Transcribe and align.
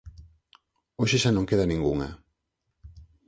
Hoxe 0.99 1.17
xa 1.23 1.31
non 1.33 1.47
queda 1.49 1.69
ningunha. 1.71 2.09